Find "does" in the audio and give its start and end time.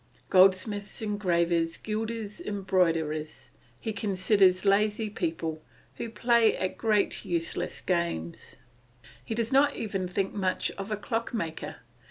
9.35-9.53